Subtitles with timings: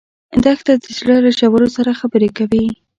[0.43, 2.65] دښته د زړه له ژورو سره خبرې کوي.